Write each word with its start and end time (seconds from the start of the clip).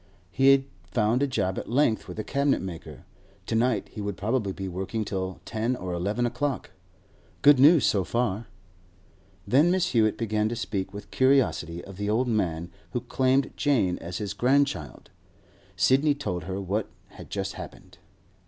He 0.31 0.49
had 0.49 0.63
found 0.85 1.21
a 1.21 1.27
job 1.27 1.59
at 1.59 1.69
length 1.69 2.07
with 2.07 2.17
a 2.17 2.23
cabinet 2.23 2.59
maker; 2.59 3.05
to 3.45 3.53
night 3.53 3.87
he 3.89 4.01
would 4.01 4.17
probably 4.17 4.51
be 4.51 4.67
working 4.67 5.05
till 5.05 5.39
ten 5.45 5.75
or 5.75 5.93
eleven 5.93 6.25
o'clock. 6.25 6.71
Good 7.43 7.59
news 7.59 7.85
so 7.85 8.03
far. 8.03 8.47
Then 9.47 9.71
Mrs. 9.71 9.89
Hewett 9.89 10.17
began 10.17 10.49
to 10.49 10.55
speak 10.55 10.91
with 10.91 11.11
curiosity 11.11 11.85
of 11.85 11.97
the 11.97 12.09
old 12.09 12.27
man 12.27 12.71
who 12.93 13.01
claimed 13.01 13.51
Jane 13.55 13.99
as 13.99 14.17
his 14.17 14.33
grandchild. 14.33 15.11
Sidney 15.75 16.15
told 16.15 16.45
her 16.45 16.59
what 16.59 16.87
had 17.09 17.29
just 17.29 17.53
happened. 17.53 17.99